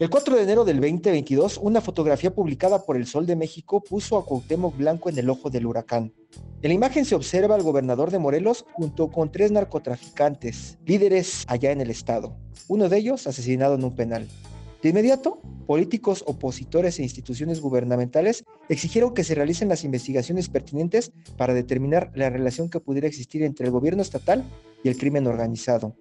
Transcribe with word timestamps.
El 0.00 0.08
4 0.08 0.34
de 0.34 0.42
enero 0.44 0.64
del 0.64 0.80
2022, 0.80 1.58
una 1.58 1.82
fotografía 1.82 2.34
publicada 2.34 2.84
por 2.84 2.96
El 2.96 3.04
Sol 3.04 3.26
de 3.26 3.36
México 3.36 3.82
puso 3.82 4.16
a 4.16 4.24
Cuauhtémoc 4.24 4.74
Blanco 4.74 5.10
en 5.10 5.18
el 5.18 5.28
ojo 5.28 5.50
del 5.50 5.66
huracán. 5.66 6.14
En 6.62 6.70
la 6.70 6.72
imagen 6.72 7.04
se 7.04 7.14
observa 7.14 7.54
al 7.54 7.62
gobernador 7.62 8.10
de 8.10 8.18
Morelos 8.18 8.64
junto 8.72 9.10
con 9.10 9.30
tres 9.30 9.52
narcotraficantes, 9.52 10.78
líderes 10.86 11.44
allá 11.48 11.70
en 11.70 11.82
el 11.82 11.90
estado, 11.90 12.34
uno 12.66 12.88
de 12.88 12.96
ellos 12.96 13.26
asesinado 13.26 13.74
en 13.74 13.84
un 13.84 13.94
penal. 13.94 14.26
De 14.82 14.88
inmediato, 14.88 15.42
políticos, 15.66 16.24
opositores 16.26 16.98
e 16.98 17.02
instituciones 17.02 17.60
gubernamentales 17.60 18.44
exigieron 18.70 19.12
que 19.12 19.22
se 19.22 19.34
realicen 19.34 19.68
las 19.68 19.84
investigaciones 19.84 20.48
pertinentes 20.48 21.12
para 21.36 21.52
determinar 21.52 22.10
la 22.14 22.30
relación 22.30 22.70
que 22.70 22.80
pudiera 22.80 23.06
existir 23.06 23.42
entre 23.42 23.66
el 23.66 23.72
gobierno 23.72 24.00
estatal 24.00 24.46
y 24.82 24.88
el 24.88 24.96
crimen 24.96 25.26
organizado. 25.26 25.94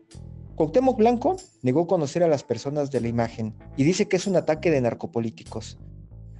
Cuauhtémoc 0.59 0.97
Blanco 0.97 1.37
negó 1.61 1.87
conocer 1.87 2.21
a 2.21 2.27
las 2.27 2.43
personas 2.43 2.91
de 2.91 2.99
la 2.99 3.07
imagen 3.07 3.55
y 3.77 3.85
dice 3.85 4.09
que 4.09 4.17
es 4.17 4.27
un 4.27 4.35
ataque 4.35 4.69
de 4.69 4.81
narcopolíticos. 4.81 5.79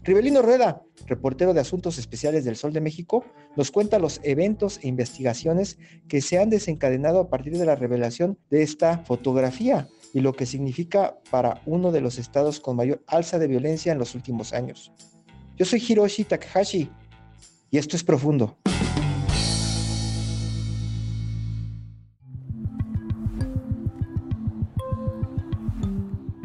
Rivelino 0.03 0.41
Rueda, 0.41 0.83
reportero 1.05 1.53
de 1.53 1.61
Asuntos 1.61 1.97
Especiales 1.97 2.43
del 2.43 2.57
Sol 2.57 2.73
de 2.73 2.81
México, 2.81 3.23
nos 3.55 3.71
cuenta 3.71 3.97
los 3.97 4.19
eventos 4.23 4.81
e 4.83 4.89
investigaciones 4.89 5.77
que 6.09 6.19
se 6.19 6.37
han 6.37 6.49
desencadenado 6.49 7.21
a 7.21 7.29
partir 7.29 7.57
de 7.57 7.65
la 7.65 7.75
revelación 7.75 8.37
de 8.49 8.61
esta 8.61 8.97
fotografía 8.97 9.87
y 10.13 10.19
lo 10.19 10.33
que 10.33 10.45
significa 10.45 11.17
para 11.31 11.61
uno 11.65 11.93
de 11.93 12.01
los 12.01 12.17
estados 12.17 12.59
con 12.59 12.75
mayor 12.75 13.01
alza 13.07 13.39
de 13.39 13.47
violencia 13.47 13.93
en 13.93 13.99
los 13.99 14.15
últimos 14.15 14.51
años. 14.51 14.91
Yo 15.55 15.63
soy 15.63 15.81
Hiroshi 15.87 16.25
Takahashi 16.25 16.91
y 17.71 17.77
esto 17.77 17.95
es 17.95 18.03
profundo. 18.03 18.57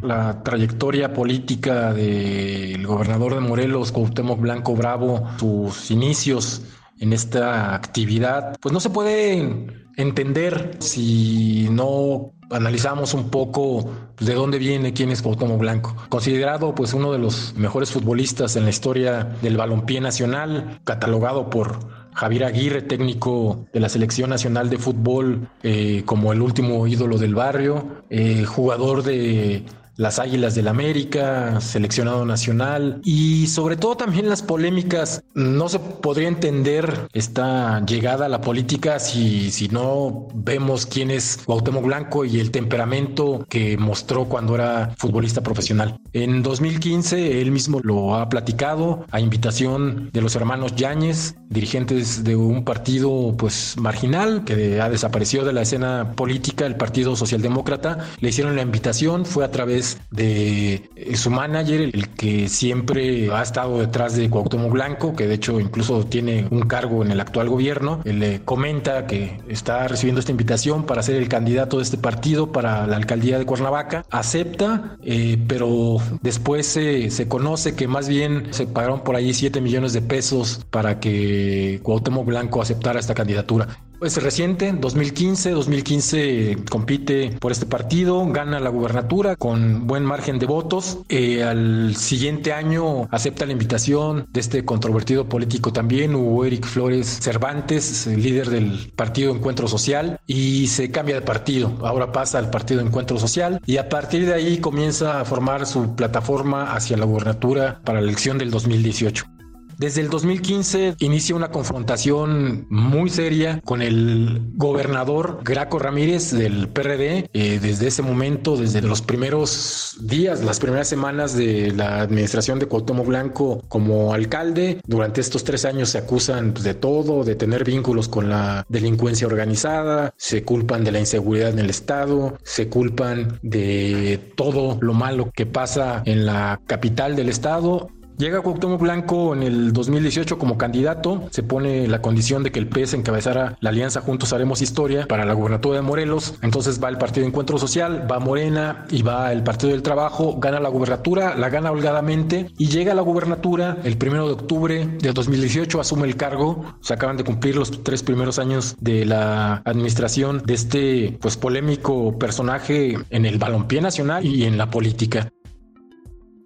La 0.05 0.43
trayectoria 0.43 1.13
política 1.13 1.93
del 1.93 2.85
gobernador 2.85 3.35
de 3.35 3.41
Morelos, 3.41 3.91
Cuauhtémoc 3.91 4.39
Blanco 4.39 4.75
Bravo, 4.75 5.27
sus 5.39 5.91
inicios 5.91 6.61
en 6.99 7.13
esta 7.13 7.75
actividad, 7.75 8.55
pues 8.61 8.71
no 8.71 8.79
se 8.79 8.89
puede 8.89 9.67
entender 9.97 10.77
si 10.79 11.67
no 11.71 12.31
analizamos 12.51 13.13
un 13.13 13.29
poco 13.29 13.91
de 14.19 14.33
dónde 14.33 14.59
viene, 14.59 14.93
quién 14.93 15.11
es 15.11 15.21
Cuauhtémoc 15.21 15.59
Blanco. 15.59 15.95
Considerado 16.09 16.75
pues 16.75 16.93
uno 16.93 17.11
de 17.11 17.19
los 17.19 17.53
mejores 17.55 17.91
futbolistas 17.91 18.55
en 18.55 18.63
la 18.63 18.69
historia 18.69 19.35
del 19.41 19.57
balompié 19.57 19.99
nacional, 19.99 20.79
catalogado 20.83 21.49
por 21.49 21.79
Javier 22.13 22.45
Aguirre, 22.45 22.81
técnico 22.81 23.65
de 23.73 23.79
la 23.81 23.89
Selección 23.89 24.29
Nacional 24.29 24.69
de 24.69 24.77
Fútbol, 24.77 25.49
eh, 25.63 26.03
como 26.05 26.31
el 26.31 26.41
último 26.41 26.87
ídolo 26.87 27.17
del 27.17 27.35
barrio, 27.35 28.03
eh, 28.09 28.45
jugador 28.45 29.03
de 29.03 29.65
las 29.97 30.19
Águilas 30.19 30.55
del 30.55 30.67
América, 30.67 31.59
seleccionado 31.61 32.25
nacional 32.25 33.01
y 33.03 33.47
sobre 33.47 33.77
todo 33.77 33.95
también 33.97 34.29
las 34.29 34.41
polémicas. 34.41 35.23
No 35.33 35.69
se 35.69 35.79
podría 35.79 36.27
entender 36.27 37.07
esta 37.13 37.83
llegada 37.85 38.25
a 38.25 38.29
la 38.29 38.41
política 38.41 38.99
si, 38.99 39.51
si 39.51 39.67
no 39.69 40.27
vemos 40.33 40.85
quién 40.85 41.11
es 41.11 41.39
Cuauhtémoc 41.45 41.85
Blanco 41.85 42.25
y 42.25 42.39
el 42.39 42.51
temperamento 42.51 43.45
que 43.49 43.77
mostró 43.77 44.25
cuando 44.25 44.55
era 44.55 44.93
futbolista 44.97 45.41
profesional. 45.41 45.99
En 46.13 46.43
2015 46.43 47.41
él 47.41 47.51
mismo 47.51 47.79
lo 47.83 48.15
ha 48.15 48.29
platicado 48.29 49.05
a 49.11 49.19
invitación 49.19 50.09
de 50.11 50.21
los 50.21 50.35
hermanos 50.35 50.75
Yáñez, 50.75 51.35
dirigentes 51.49 52.23
de 52.23 52.35
un 52.35 52.63
partido 52.63 53.35
pues 53.37 53.75
marginal 53.77 54.43
que 54.45 54.81
ha 54.81 54.89
desaparecido 54.89 55.45
de 55.45 55.53
la 55.53 55.61
escena 55.61 56.13
política, 56.15 56.65
el 56.65 56.75
Partido 56.75 57.15
Socialdemócrata. 57.15 58.09
Le 58.19 58.29
hicieron 58.29 58.55
la 58.55 58.61
invitación, 58.61 59.25
fue 59.25 59.45
a 59.45 59.51
través 59.51 59.84
de 60.11 60.89
eh, 60.95 61.17
su 61.17 61.29
manager, 61.29 61.81
el 61.93 62.09
que 62.09 62.47
siempre 62.47 63.31
ha 63.31 63.41
estado 63.41 63.79
detrás 63.79 64.15
de 64.15 64.29
Cuauhtémoc 64.29 64.71
Blanco, 64.71 65.15
que 65.15 65.27
de 65.27 65.35
hecho 65.35 65.59
incluso 65.59 66.05
tiene 66.05 66.47
un 66.49 66.61
cargo 66.61 67.03
en 67.03 67.11
el 67.11 67.19
actual 67.19 67.49
gobierno. 67.49 68.01
Le 68.03 68.41
comenta 68.41 69.07
que 69.07 69.41
está 69.47 69.87
recibiendo 69.87 70.19
esta 70.19 70.31
invitación 70.31 70.85
para 70.85 71.03
ser 71.03 71.15
el 71.15 71.27
candidato 71.27 71.77
de 71.77 71.83
este 71.83 71.97
partido 71.97 72.51
para 72.51 72.87
la 72.87 72.95
alcaldía 72.95 73.37
de 73.37 73.45
Cuernavaca. 73.45 74.05
Acepta, 74.09 74.97
eh, 75.03 75.37
pero 75.47 75.97
después 76.21 76.65
se 76.67 77.27
conoce 77.27 77.75
que 77.75 77.87
más 77.87 78.07
bien 78.07 78.47
se 78.51 78.67
pagaron 78.67 79.03
por 79.03 79.15
ahí 79.15 79.33
7 79.33 79.61
millones 79.61 79.93
de 79.93 80.01
pesos 80.01 80.65
para 80.69 80.99
que 80.99 81.79
Cuauhtémoc 81.83 82.25
Blanco 82.25 82.61
aceptara 82.61 82.99
esta 82.99 83.13
candidatura. 83.13 83.67
Es 84.01 84.21
reciente, 84.21 84.73
2015, 84.73 85.51
2015 85.51 86.57
compite 86.69 87.37
por 87.39 87.51
este 87.51 87.65
partido, 87.65 88.25
gana 88.27 88.59
la 88.59 88.69
gubernatura 88.69 89.35
con 89.37 89.87
buen 89.87 90.03
margen 90.03 90.37
de 90.37 90.45
votos. 90.45 90.99
Eh, 91.07 91.43
al 91.43 91.95
siguiente 91.95 92.51
año 92.51 93.07
acepta 93.09 93.45
la 93.45 93.53
invitación 93.53 94.27
de 94.31 94.41
este 94.41 94.65
controvertido 94.65 95.29
político 95.29 95.71
también, 95.71 96.13
Hugo 96.13 96.45
Eric 96.45 96.65
Flores 96.65 97.07
Cervantes, 97.07 98.05
líder 98.07 98.49
del 98.49 98.91
partido 98.95 99.33
Encuentro 99.33 99.67
Social, 99.67 100.19
y 100.27 100.67
se 100.67 100.91
cambia 100.91 101.15
de 101.15 101.21
partido. 101.21 101.77
Ahora 101.81 102.11
pasa 102.11 102.37
al 102.37 102.49
partido 102.49 102.81
Encuentro 102.81 103.17
Social 103.17 103.61
y 103.65 103.77
a 103.77 103.87
partir 103.87 104.25
de 104.25 104.33
ahí 104.33 104.57
comienza 104.57 105.21
a 105.21 105.25
formar 105.25 105.65
su 105.65 105.95
plataforma 105.95 106.73
hacia 106.73 106.97
la 106.97 107.05
gubernatura 107.05 107.79
para 107.83 108.01
la 108.01 108.07
elección 108.07 108.37
del 108.37 108.51
2018. 108.51 109.34
Desde 109.77 110.01
el 110.01 110.09
2015 110.09 110.95
inicia 110.99 111.35
una 111.35 111.51
confrontación 111.51 112.65
muy 112.69 113.09
seria 113.09 113.59
con 113.65 113.81
el 113.81 114.41
gobernador 114.55 115.41
Graco 115.43 115.79
Ramírez 115.79 116.31
del 116.31 116.69
PRD. 116.69 117.29
Eh, 117.33 117.59
desde 117.61 117.87
ese 117.87 118.01
momento, 118.01 118.55
desde 118.55 118.81
los 118.81 119.01
primeros 119.01 119.97
días, 119.99 120.41
las 120.43 120.59
primeras 120.59 120.87
semanas 120.87 121.35
de 121.35 121.71
la 121.71 121.99
administración 122.01 122.57
de 122.59 122.67
Cuauhtémoc 122.67 123.05
Blanco 123.05 123.63
como 123.67 124.13
alcalde, 124.13 124.79
durante 124.87 125.19
estos 125.19 125.43
tres 125.43 125.65
años 125.65 125.89
se 125.89 125.97
acusan 125.97 126.53
de 126.53 126.73
todo, 126.73 127.25
de 127.25 127.35
tener 127.35 127.65
vínculos 127.65 128.07
con 128.07 128.29
la 128.29 128.65
delincuencia 128.69 129.27
organizada, 129.27 130.13
se 130.15 130.43
culpan 130.43 130.85
de 130.85 130.93
la 130.93 130.99
inseguridad 130.99 131.49
en 131.49 131.59
el 131.59 131.69
estado, 131.69 132.37
se 132.43 132.69
culpan 132.69 133.39
de 133.41 134.31
todo 134.35 134.77
lo 134.79 134.93
malo 134.93 135.31
que 135.33 135.45
pasa 135.45 136.01
en 136.05 136.25
la 136.25 136.61
capital 136.65 137.17
del 137.17 137.27
estado 137.27 137.89
Llega 138.17 138.41
Cuauhtémoc 138.41 138.79
Blanco 138.79 139.33
en 139.33 139.43
el 139.43 139.73
2018 139.73 140.37
como 140.37 140.57
candidato, 140.57 141.27
se 141.31 141.43
pone 141.43 141.85
la 141.89 142.01
condición 142.01 142.43
de 142.43 142.51
que 142.51 142.59
el 142.59 142.69
PS 142.69 142.93
encabezara 142.93 143.57
la 143.59 143.71
alianza 143.71 143.99
Juntos 143.99 144.31
Haremos 144.31 144.61
Historia 144.61 145.05
para 145.05 145.25
la 145.25 145.33
gubernatura 145.33 145.75
de 145.75 145.81
Morelos, 145.81 146.35
entonces 146.41 146.81
va 146.81 146.87
el 146.87 146.97
Partido 146.97 147.27
Encuentro 147.27 147.57
Social, 147.57 148.07
va 148.09 148.19
Morena 148.19 148.85
y 148.89 149.01
va 149.01 149.33
el 149.33 149.43
Partido 149.43 149.73
del 149.73 149.81
Trabajo, 149.81 150.37
gana 150.39 150.61
la 150.61 150.69
gubernatura, 150.69 151.35
la 151.35 151.49
gana 151.49 151.71
holgadamente 151.71 152.51
y 152.57 152.67
llega 152.69 152.93
a 152.93 152.95
la 152.95 153.01
gubernatura 153.01 153.79
el 153.83 153.97
primero 153.97 154.27
de 154.27 154.33
octubre 154.33 154.87
de 154.87 155.11
2018, 155.11 155.81
asume 155.81 156.07
el 156.07 156.15
cargo, 156.15 156.77
se 156.79 156.93
acaban 156.93 157.17
de 157.17 157.25
cumplir 157.25 157.57
los 157.57 157.83
tres 157.83 158.01
primeros 158.01 158.39
años 158.39 158.77
de 158.79 159.03
la 159.03 159.61
administración 159.65 160.41
de 160.45 160.53
este 160.53 161.17
pues 161.19 161.35
polémico 161.35 162.17
personaje 162.17 162.97
en 163.09 163.25
el 163.25 163.39
balompié 163.39 163.81
nacional 163.81 164.25
y 164.25 164.45
en 164.45 164.57
la 164.57 164.69
política. 164.69 165.29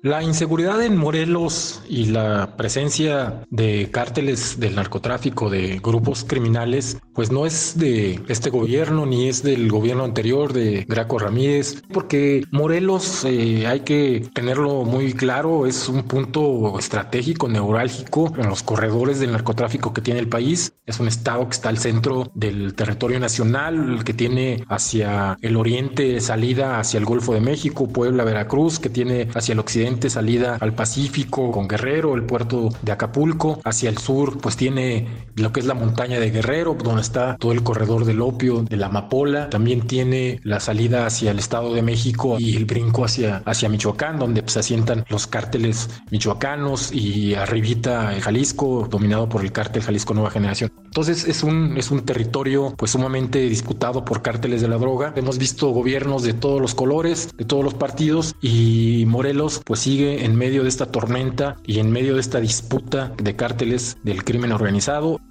La 0.02 0.24
inseguridad 0.24 0.82
en 0.82 0.96
Morelos 0.96 1.82
y 1.90 2.06
la 2.06 2.56
presencia 2.56 3.44
de 3.50 3.90
cárteles 3.92 4.58
del 4.58 4.76
narcotráfico, 4.76 5.50
de 5.50 5.82
grupos 5.84 6.24
criminales, 6.24 6.98
pues 7.14 7.34
no 7.34 7.46
es 7.46 7.78
de 7.78 8.22
este 8.30 8.50
gobierno 8.50 9.06
ni 9.06 9.28
es 9.28 9.44
del 9.44 9.70
gobierno 9.70 10.06
anterior 10.06 10.54
de 10.54 10.86
Graco 10.88 11.20
Ramírez, 11.20 11.84
porque 11.92 12.46
Morelos 12.50 13.26
eh, 13.26 13.68
hay 13.68 13.82
que 13.82 14.30
tenerlo 14.34 14.86
muy 14.86 15.12
claro, 15.12 15.66
es 15.66 15.90
un 15.90 16.04
punto 16.04 16.80
estratégico, 16.80 17.50
neurálgico 17.50 18.34
en 18.38 18.48
los 18.48 18.64
corredores 18.64 19.20
del 19.20 19.34
narcotráfico 19.34 19.94
que 19.94 20.00
tiene 20.00 20.22
el 20.22 20.30
país. 20.30 20.72
Es 20.86 21.02
un 21.02 21.10
estado 21.10 21.50
que 21.50 21.56
está 21.56 21.68
al 21.68 21.78
centro 21.78 22.32
del 22.36 22.74
territorio 22.74 23.20
nacional, 23.20 24.06
que 24.06 24.14
tiene 24.14 24.64
hacia 24.70 25.38
el 25.42 25.58
oriente 25.58 26.22
salida 26.22 26.80
hacia 26.80 27.00
el 27.00 27.06
Golfo 27.06 27.34
de 27.34 27.42
México, 27.42 27.90
Puebla, 27.90 28.24
Veracruz, 28.24 28.80
que 28.80 28.90
tiene 28.90 29.28
hacia 29.36 29.52
el 29.52 29.60
occidente 29.60 29.89
salida 30.10 30.58
al 30.60 30.74
Pacífico 30.74 31.52
con 31.52 31.68
Guerrero, 31.68 32.16
el 32.16 32.24
puerto 32.24 32.70
de 32.82 32.92
Acapulco, 32.92 33.60
hacia 33.64 33.90
el 33.90 33.98
sur 33.98 34.40
pues 34.40 34.56
tiene 34.56 35.08
lo 35.36 35.52
que 35.52 35.60
es 35.60 35.66
la 35.66 35.74
montaña 35.74 36.20
de 36.20 36.32
Guerrero, 36.32 36.76
donde 36.76 37.02
está 37.02 37.38
todo 37.38 37.52
el 37.52 37.64
corredor 37.64 38.06
del 38.06 38.22
opio, 38.22 38.64
de 38.64 38.78
la 38.78 38.88
amapola. 38.88 39.50
También 39.50 39.88
tiene 39.88 40.40
la 40.44 40.60
salida 40.60 41.06
hacia 41.06 41.32
el 41.32 41.40
Estado 41.40 41.74
de 41.74 41.82
México 41.82 42.38
y 42.40 42.56
el 42.56 42.66
brinco 42.66 43.06
hacia, 43.06 43.38
hacia 43.46 43.70
Michoacán, 43.70 44.20
donde 44.20 44.42
pues, 44.42 44.54
se 44.54 44.60
asientan 44.60 45.06
los 45.10 45.28
cárteles 45.28 45.90
michoacanos 46.12 46.92
y 46.92 47.36
arribita 47.36 48.14
el 48.14 48.22
Jalisco, 48.22 48.88
dominado 48.90 49.30
por 49.30 49.42
el 49.42 49.52
cártel 49.52 49.84
Jalisco 49.84 50.14
Nueva 50.14 50.32
Generación. 50.32 50.72
Entonces 50.90 51.28
es 51.28 51.44
un, 51.44 51.78
es 51.78 51.92
un 51.92 52.02
territorio 52.02 52.74
pues 52.76 52.92
sumamente 52.92 53.48
disputado 53.48 54.04
por 54.04 54.24
cárteles 54.24 54.60
de 54.60 54.68
la 54.68 54.78
droga. 54.78 55.14
Hemos 55.16 55.38
visto 55.38 55.70
gobiernos 55.70 56.24
de 56.24 56.34
todos 56.34 56.60
los 56.60 56.74
colores, 56.74 57.30
de 57.38 57.46
todos 57.46 57.64
los 57.64 57.76
partidos 57.76 58.36
y 58.42 59.06
Morelos 59.06 59.62
pues 59.64 59.82
sigue 59.82 60.26
en 60.26 60.36
medio 60.36 60.64
de 60.64 60.70
esta 60.70 60.88
tormenta 60.88 61.58
y 61.64 61.78
en 61.78 61.92
medio 61.92 62.16
de 62.16 62.22
esta 62.22 62.40
disputa 62.40 63.14
de 63.22 63.36
cárteles 63.36 63.98
del 64.04 64.24
crimen 64.24 64.52
organizado. 64.52 65.22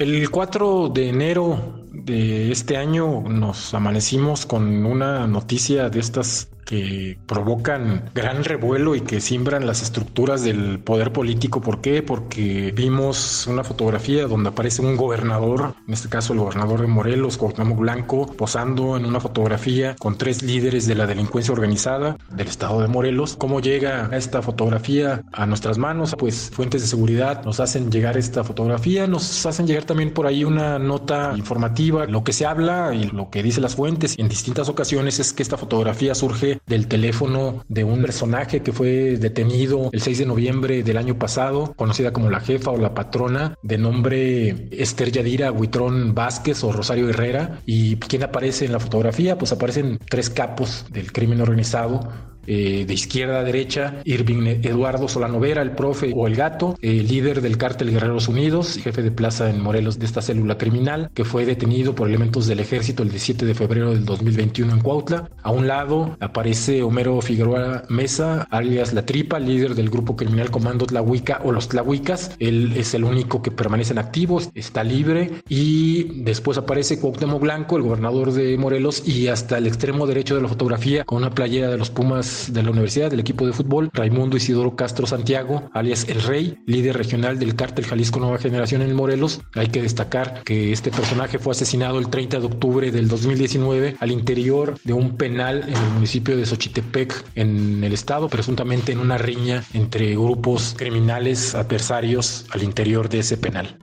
El 0.00 0.28
4 0.30 0.88
de 0.88 1.10
enero 1.10 1.84
de 1.92 2.50
este 2.50 2.76
año 2.76 3.20
nos 3.20 3.72
amanecimos 3.72 4.46
con 4.46 4.84
una 4.84 5.28
noticia 5.28 5.90
de 5.90 6.00
estas 6.00 6.48
que 6.70 7.18
provocan 7.26 8.10
gran 8.14 8.44
revuelo 8.44 8.94
y 8.94 9.00
que 9.00 9.20
siembran 9.20 9.66
las 9.66 9.82
estructuras 9.82 10.44
del 10.44 10.78
poder 10.78 11.12
político. 11.12 11.60
¿Por 11.60 11.80
qué? 11.80 12.00
Porque 12.00 12.72
vimos 12.72 13.48
una 13.48 13.64
fotografía 13.64 14.28
donde 14.28 14.50
aparece 14.50 14.80
un 14.80 14.96
gobernador, 14.96 15.74
en 15.88 15.92
este 15.92 16.08
caso 16.08 16.32
el 16.32 16.38
gobernador 16.38 16.80
de 16.82 16.86
Morelos, 16.86 17.38
Cuauhtémoc 17.38 17.76
Blanco, 17.76 18.32
posando 18.36 18.96
en 18.96 19.04
una 19.04 19.18
fotografía 19.18 19.96
con 19.98 20.16
tres 20.16 20.44
líderes 20.44 20.86
de 20.86 20.94
la 20.94 21.08
delincuencia 21.08 21.52
organizada 21.52 22.16
del 22.30 22.46
estado 22.46 22.80
de 22.80 22.86
Morelos. 22.86 23.34
¿Cómo 23.34 23.58
llega 23.58 24.08
esta 24.12 24.40
fotografía 24.40 25.22
a 25.32 25.46
nuestras 25.46 25.76
manos? 25.76 26.14
Pues 26.16 26.50
fuentes 26.54 26.82
de 26.82 26.86
seguridad 26.86 27.44
nos 27.44 27.58
hacen 27.58 27.90
llegar 27.90 28.16
esta 28.16 28.44
fotografía, 28.44 29.08
nos 29.08 29.44
hacen 29.44 29.66
llegar 29.66 29.86
también 29.86 30.14
por 30.14 30.28
ahí 30.28 30.44
una 30.44 30.78
nota 30.78 31.32
informativa. 31.36 32.06
Lo 32.06 32.22
que 32.22 32.32
se 32.32 32.46
habla 32.46 32.94
y 32.94 33.10
lo 33.10 33.28
que 33.28 33.42
dicen 33.42 33.64
las 33.64 33.74
fuentes 33.74 34.16
en 34.20 34.28
distintas 34.28 34.68
ocasiones 34.68 35.18
es 35.18 35.32
que 35.32 35.42
esta 35.42 35.56
fotografía 35.56 36.14
surge 36.14 36.59
del 36.66 36.86
teléfono 36.86 37.64
de 37.68 37.84
un 37.84 38.02
personaje 38.02 38.60
que 38.60 38.72
fue 38.72 39.16
detenido 39.16 39.90
el 39.92 40.00
6 40.00 40.18
de 40.18 40.26
noviembre 40.26 40.82
del 40.82 40.96
año 40.96 41.18
pasado, 41.18 41.74
conocida 41.76 42.12
como 42.12 42.30
la 42.30 42.40
jefa 42.40 42.70
o 42.70 42.78
la 42.78 42.94
patrona, 42.94 43.54
de 43.62 43.78
nombre 43.78 44.68
Esther 44.70 45.10
Yadira 45.10 45.52
Huitrón 45.52 46.14
Vázquez 46.14 46.62
o 46.64 46.72
Rosario 46.72 47.08
Herrera. 47.08 47.60
¿Y 47.66 47.96
quién 47.96 48.22
aparece 48.22 48.64
en 48.64 48.72
la 48.72 48.80
fotografía? 48.80 49.38
Pues 49.38 49.52
aparecen 49.52 49.98
tres 50.08 50.30
capos 50.30 50.86
del 50.90 51.12
crimen 51.12 51.40
organizado 51.40 52.08
eh, 52.52 52.84
de 52.84 52.94
izquierda 52.94 53.38
a 53.38 53.44
derecha, 53.44 54.02
Irving 54.04 54.58
Eduardo 54.64 55.06
Solano 55.06 55.38
Vera, 55.38 55.62
el 55.62 55.70
profe 55.70 56.12
o 56.16 56.26
el 56.26 56.34
gato, 56.34 56.76
eh, 56.82 56.94
líder 56.94 57.42
del 57.42 57.56
cártel 57.56 57.92
Guerreros 57.92 58.26
Unidos, 58.26 58.80
jefe 58.82 59.02
de 59.02 59.12
plaza 59.12 59.48
en 59.48 59.60
Morelos 59.62 60.00
de 60.00 60.06
esta 60.06 60.20
célula 60.20 60.58
criminal, 60.58 61.12
que 61.14 61.24
fue 61.24 61.46
detenido 61.46 61.94
por 61.94 62.08
elementos 62.08 62.48
del 62.48 62.58
ejército 62.58 63.04
el 63.04 63.10
17 63.10 63.46
de 63.46 63.54
febrero 63.54 63.92
del 63.92 64.04
2021 64.04 64.72
en 64.72 64.80
Cuautla. 64.80 65.30
A 65.44 65.52
un 65.52 65.68
lado 65.68 66.16
aparece 66.18 66.82
Homero 66.82 67.20
Figueroa 67.20 67.84
Mesa, 67.88 68.48
alias 68.50 68.94
La 68.94 69.06
Tripa, 69.06 69.38
líder 69.38 69.76
del 69.76 69.88
grupo 69.88 70.16
criminal 70.16 70.50
Comando 70.50 70.86
Tlahuica 70.86 71.42
o 71.44 71.52
los 71.52 71.68
Tlahuicas. 71.68 72.32
Él 72.40 72.72
es 72.76 72.94
el 72.94 73.04
único 73.04 73.42
que 73.42 73.52
permanece 73.52 73.92
en 73.92 73.98
activo, 73.98 74.42
está 74.56 74.82
libre. 74.82 75.30
Y 75.48 76.22
después 76.24 76.58
aparece 76.58 76.98
Cuauhtémoc 76.98 77.40
Blanco, 77.40 77.76
el 77.76 77.84
gobernador 77.84 78.32
de 78.32 78.58
Morelos, 78.58 79.06
y 79.06 79.28
hasta 79.28 79.58
el 79.58 79.68
extremo 79.68 80.08
derecho 80.08 80.34
de 80.34 80.42
la 80.42 80.48
fotografía 80.48 81.04
con 81.04 81.18
una 81.18 81.30
playera 81.30 81.70
de 81.70 81.78
los 81.78 81.90
Pumas 81.90 82.39
de 82.48 82.62
la 82.62 82.70
Universidad 82.70 83.10
del 83.10 83.20
equipo 83.20 83.46
de 83.46 83.52
fútbol, 83.52 83.90
Raimundo 83.92 84.36
Isidoro 84.36 84.76
Castro 84.76 85.06
Santiago, 85.06 85.70
alias 85.74 86.08
El 86.08 86.22
Rey, 86.22 86.58
líder 86.66 86.96
regional 86.96 87.38
del 87.38 87.54
cártel 87.54 87.84
Jalisco 87.84 88.20
Nueva 88.20 88.38
Generación 88.38 88.82
en 88.82 88.94
Morelos. 88.94 89.40
Hay 89.54 89.68
que 89.68 89.82
destacar 89.82 90.42
que 90.44 90.72
este 90.72 90.90
personaje 90.90 91.38
fue 91.38 91.52
asesinado 91.52 91.98
el 91.98 92.08
30 92.08 92.40
de 92.40 92.46
octubre 92.46 92.90
del 92.90 93.08
2019 93.08 93.96
al 94.00 94.10
interior 94.10 94.78
de 94.84 94.92
un 94.92 95.16
penal 95.16 95.64
en 95.66 95.76
el 95.76 95.90
municipio 95.94 96.36
de 96.36 96.46
Xochitepec, 96.46 97.24
en 97.34 97.84
el 97.84 97.92
estado, 97.92 98.28
presuntamente 98.28 98.92
en 98.92 98.98
una 98.98 99.18
riña 99.18 99.64
entre 99.74 100.14
grupos 100.14 100.74
criminales 100.76 101.54
adversarios 101.54 102.46
al 102.50 102.62
interior 102.62 103.08
de 103.08 103.20
ese 103.20 103.36
penal. 103.36 103.78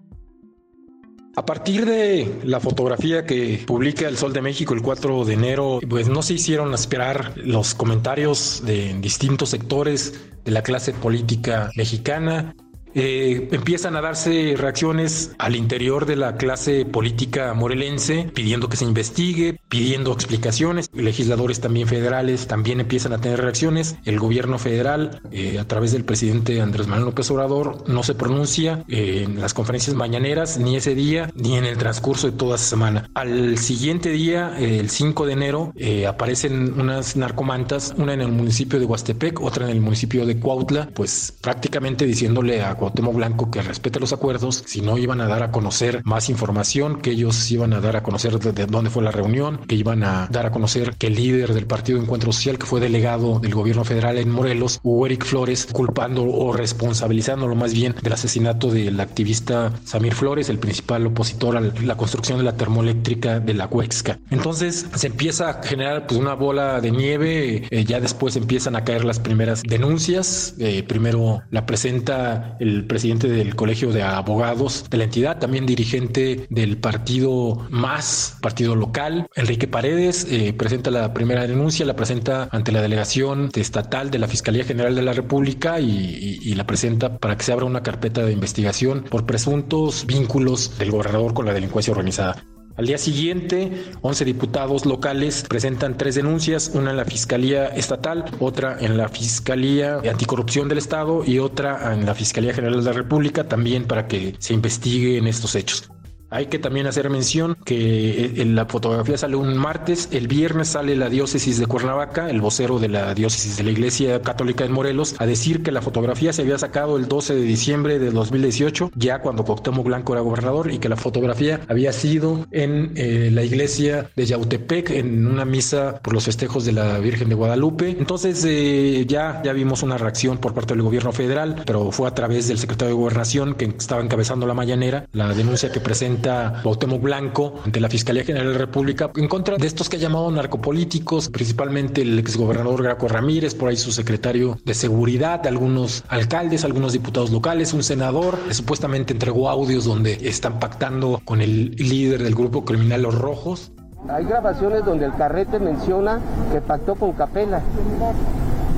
A 1.37 1.45
partir 1.45 1.85
de 1.85 2.39
la 2.45 2.59
fotografía 2.59 3.23
que 3.23 3.63
publica 3.63 4.07
El 4.07 4.17
Sol 4.17 4.33
de 4.33 4.41
México 4.41 4.73
el 4.73 4.81
4 4.81 5.23
de 5.23 5.33
enero, 5.35 5.79
pues 5.87 6.09
no 6.09 6.23
se 6.23 6.33
hicieron 6.33 6.73
esperar 6.73 7.33
los 7.35 7.75
comentarios 7.75 8.63
de 8.65 8.95
distintos 8.99 9.49
sectores 9.49 10.19
de 10.43 10.51
la 10.51 10.63
clase 10.63 10.93
política 10.93 11.69
mexicana 11.75 12.55
eh, 12.93 13.49
empiezan 13.51 13.95
a 13.95 14.01
darse 14.01 14.55
reacciones 14.57 15.31
al 15.37 15.55
interior 15.55 16.05
de 16.05 16.15
la 16.15 16.37
clase 16.37 16.85
política 16.85 17.53
morelense 17.53 18.29
pidiendo 18.33 18.69
que 18.69 18.77
se 18.77 18.85
investigue, 18.85 19.59
pidiendo 19.69 20.11
explicaciones. 20.11 20.89
Legisladores 20.93 21.59
también 21.59 21.87
federales 21.87 22.47
también 22.47 22.79
empiezan 22.79 23.13
a 23.13 23.19
tener 23.19 23.39
reacciones. 23.41 23.97
El 24.05 24.19
gobierno 24.19 24.57
federal, 24.59 25.21
eh, 25.31 25.59
a 25.59 25.67
través 25.67 25.91
del 25.91 26.05
presidente 26.05 26.61
Andrés 26.61 26.87
Manuel 26.87 27.05
López 27.05 27.29
Obrador, 27.31 27.83
no 27.87 28.03
se 28.03 28.15
pronuncia 28.15 28.83
eh, 28.87 29.23
en 29.25 29.39
las 29.39 29.53
conferencias 29.53 29.95
mañaneras 29.95 30.57
ni 30.57 30.75
ese 30.75 30.95
día 30.95 31.29
ni 31.35 31.57
en 31.57 31.65
el 31.65 31.77
transcurso 31.77 32.29
de 32.29 32.37
toda 32.37 32.55
esa 32.55 32.65
semana. 32.65 33.09
Al 33.13 33.57
siguiente 33.57 34.09
día, 34.09 34.57
el 34.57 34.89
5 34.89 35.25
de 35.25 35.33
enero, 35.33 35.73
aparecen 36.07 36.79
unas 36.79 37.15
narcomantas, 37.15 37.93
una 37.97 38.13
en 38.13 38.21
el 38.21 38.31
municipio 38.31 38.79
de 38.79 38.85
Huastepec, 38.85 39.41
otra 39.41 39.65
en 39.65 39.71
el 39.71 39.81
municipio 39.81 40.25
de 40.25 40.39
Cuautla, 40.39 40.89
pues 40.93 41.33
prácticamente 41.41 42.05
diciéndole 42.05 42.61
a 42.63 42.75
Cuauhtémoc 42.77 43.15
Blanco 43.15 43.51
que 43.51 43.61
respete 43.61 43.99
los 43.99 44.13
acuerdos, 44.13 44.63
si 44.65 44.81
no 44.81 44.97
iban 44.97 45.21
a 45.21 45.27
dar 45.27 45.43
a 45.43 45.51
conocer 45.51 46.01
más 46.03 46.29
información, 46.29 47.01
que 47.01 47.11
ellos 47.11 47.49
iban 47.51 47.73
a 47.73 47.81
dar 47.81 47.95
a 47.95 48.03
conocer 48.03 48.39
de, 48.39 48.65
dónde 48.65 48.89
fue 48.89 49.03
la 49.03 49.11
reunión, 49.11 49.59
que 49.67 49.75
iban 49.75 50.03
a 50.03 50.27
dar 50.31 50.45
a 50.45 50.51
conocer 50.51 50.95
que 50.97 51.07
el 51.07 51.15
líder 51.15 51.53
del 51.53 51.65
Partido 51.65 51.99
Encuentro 51.99 52.31
Social, 52.31 52.57
que 52.57 52.65
fue 52.65 52.79
delegado 52.79 53.39
del 53.39 53.53
gobierno 53.53 53.83
federal 53.83 54.17
en 54.17 54.31
Morelos, 54.31 54.79
Hugo 54.83 55.05
Eric 55.05 55.25
Flores, 55.25 55.67
culpando 55.71 56.23
o 56.23 56.53
responsabilizándolo 56.53 57.55
más 57.55 57.73
bien 57.73 57.95
del 58.01 58.13
asesinato 58.13 58.71
del 58.71 58.99
activista 58.99 59.73
Samir 59.83 60.13
Flores, 60.13 60.49
el 60.49 60.59
principal 60.59 61.05
opositor 61.07 61.57
a 61.57 61.61
la 61.61 61.97
construcción 61.97 62.37
de 62.37 62.43
la 62.43 62.55
termoeléctrica 62.55 63.39
de 63.39 63.53
la 63.53 63.67
Huexca. 63.67 64.19
Entonces 64.29 64.85
se 64.93 65.07
empieza 65.07 65.49
a 65.49 65.63
generar 65.63 66.07
pues, 66.07 66.19
una 66.19 66.33
bola 66.33 66.81
de 66.81 66.91
nieve, 66.91 67.67
eh, 67.69 67.85
ya 67.85 67.99
después 67.99 68.35
empiezan 68.35 68.75
a 68.75 68.83
caer 68.83 69.05
las 69.05 69.19
primeras 69.19 69.63
denuncias, 69.63 70.55
eh, 70.59 70.83
primero 70.83 71.41
la 71.51 71.65
presenta 71.65 72.57
el 72.59 72.66
el 72.67 72.85
presidente 72.85 73.27
del 73.27 73.55
Colegio 73.55 73.91
de 73.91 74.03
Abogados 74.03 74.85
de 74.89 74.97
la 74.97 75.05
entidad, 75.05 75.39
también 75.39 75.65
dirigente 75.65 76.47
del 76.49 76.77
partido 76.77 77.65
Más, 77.69 78.37
partido 78.41 78.75
local. 78.75 79.27
Enrique 79.35 79.67
Paredes 79.67 80.27
eh, 80.29 80.53
presenta 80.53 80.91
la 80.91 81.13
primera 81.13 81.47
denuncia, 81.47 81.85
la 81.85 81.95
presenta 81.95 82.49
ante 82.51 82.71
la 82.71 82.81
delegación 82.81 83.49
estatal 83.55 84.11
de 84.11 84.19
la 84.19 84.27
Fiscalía 84.27 84.63
General 84.63 84.95
de 84.95 85.01
la 85.01 85.13
República 85.13 85.79
y, 85.79 86.55
la 86.57 86.65
presenta 86.65 87.19
para 87.19 87.37
que 87.37 87.43
se 87.43 87.51
abra 87.51 87.65
una 87.65 87.83
carpeta 87.83 88.23
de 88.23 88.31
investigación 88.31 89.03
por 89.03 89.27
presuntos 89.27 90.07
vínculos 90.07 90.79
del 90.79 90.89
gobernador 90.89 91.35
con 91.35 91.45
la 91.45 91.53
delincuencia 91.53 91.91
organizada. 91.91 92.43
Al 92.77 92.85
día 92.85 92.99
siguiente, 92.99 93.71
11 94.01 94.23
diputados 94.23 94.85
locales 94.85 95.43
presentan 95.49 95.97
tres 95.97 96.13
denuncias, 96.13 96.69
una 96.75 96.91
en 96.91 96.97
la 96.97 97.05
Fiscalía 97.05 97.65
Estatal, 97.69 98.25
otra 98.39 98.77
en 98.79 98.97
la 98.97 99.09
Fiscalía 99.09 99.95
Anticorrupción 100.07 100.69
del 100.69 100.77
Estado 100.77 101.23
y 101.25 101.39
otra 101.39 101.91
en 101.95 102.05
la 102.05 102.13
Fiscalía 102.13 102.53
General 102.53 102.77
de 102.77 102.83
la 102.85 102.93
República, 102.93 103.45
también 103.45 103.85
para 103.85 104.07
que 104.07 104.35
se 104.37 104.53
investigue 104.53 105.17
en 105.17 105.25
estos 105.25 105.55
hechos. 105.55 105.89
Hay 106.29 106.47
que 106.47 106.59
también 106.59 106.87
hacer 106.87 107.09
mención 107.09 107.57
que 107.63 108.25
eh, 108.25 108.45
la 108.45 108.65
fotografía 108.65 109.17
sale 109.17 109.37
un 109.37 109.57
martes, 109.57 110.09
el 110.11 110.27
viernes 110.27 110.69
sale 110.69 110.95
la 110.97 111.09
diócesis 111.09 111.57
de 111.57 111.67
Cuernavaca, 111.67 112.29
el 112.29 112.41
vocero 112.41 112.79
de 112.79 112.89
la 112.89 113.13
diócesis 113.13 113.55
de 113.55 113.63
la 113.63 113.71
Iglesia 113.71 114.21
Católica 114.21 114.65
en 114.65 114.73
Morelos, 114.73 115.15
a 115.19 115.25
decir 115.25 115.63
que 115.63 115.71
la 115.71 115.81
fotografía 115.81 116.33
se 116.33 116.41
había 116.41 116.57
sacado 116.57 116.97
el 116.97 117.07
12 117.07 117.35
de 117.35 117.41
diciembre 117.43 117.97
de 117.99 118.11
2018, 118.11 118.91
ya 118.95 119.19
cuando 119.19 119.45
Cuauhtémoc 119.45 119.85
Blanco 119.85 120.13
era 120.13 120.21
gobernador, 120.21 120.71
y 120.71 120.79
que 120.79 120.89
la 120.89 120.97
fotografía 120.97 121.61
había 121.69 121.93
sido 121.93 122.45
en 122.51 122.91
eh, 122.95 123.29
la 123.31 123.43
iglesia 123.43 124.09
de 124.15 124.25
Yautepec, 124.25 124.89
en 124.89 125.27
una 125.27 125.45
misa 125.45 126.01
por 126.03 126.13
los 126.13 126.25
festejos 126.25 126.65
de 126.65 126.73
la 126.73 126.99
Virgen 126.99 127.29
de 127.29 127.35
Guadalupe. 127.35 127.95
Entonces 127.97 128.43
eh, 128.45 129.05
ya, 129.07 129.41
ya 129.45 129.53
vimos 129.53 129.81
una 129.81 129.97
reacción 129.97 130.39
por 130.39 130.53
parte 130.53 130.73
del 130.73 130.83
gobierno 130.83 131.13
federal, 131.13 131.63
pero 131.65 131.89
fue 131.91 132.07
a 132.09 132.13
través 132.13 132.49
del 132.49 132.59
secretario 132.59 132.95
de 132.95 132.99
Gobernación 132.99 133.55
que 133.55 133.65
estaba 133.65 134.01
encabezando 134.01 134.45
la 134.45 134.53
mañanera, 134.53 135.07
la 135.13 135.33
denuncia 135.33 135.71
que 135.71 135.79
presenta 135.79 136.16
presenta 136.17 136.97
Blanco 136.99 137.53
ante 137.65 137.79
la 137.79 137.89
Fiscalía 137.89 138.23
General 138.23 138.47
de 138.47 138.53
la 138.53 138.59
República 138.59 139.11
en 139.15 139.27
contra 139.27 139.57
de 139.57 139.67
estos 139.67 139.89
que 139.89 139.97
ha 139.97 139.99
llamado 139.99 140.29
narcopolíticos, 140.31 141.29
principalmente 141.29 142.01
el 142.01 142.17
exgobernador 142.17 142.83
Graco 142.83 143.07
Ramírez, 143.07 143.53
por 143.55 143.69
ahí 143.69 143.77
su 143.77 143.91
secretario 143.91 144.57
de 144.65 144.73
seguridad, 144.73 145.45
algunos 145.45 146.03
alcaldes, 146.07 146.65
algunos 146.65 146.93
diputados 146.93 147.31
locales, 147.31 147.73
un 147.73 147.83
senador, 147.83 148.37
supuestamente 148.51 149.13
entregó 149.13 149.49
audios 149.49 149.85
donde 149.85 150.17
están 150.27 150.59
pactando 150.59 151.21
con 151.23 151.41
el 151.41 151.71
líder 151.71 152.23
del 152.23 152.35
grupo 152.35 152.65
criminal 152.65 153.03
Los 153.03 153.15
Rojos. 153.15 153.71
Hay 154.09 154.25
grabaciones 154.25 154.85
donde 154.85 155.05
el 155.05 155.13
carrete 155.15 155.59
menciona 155.59 156.19
que 156.51 156.61
pactó 156.61 156.95
con 156.95 157.13
Capela 157.13 157.61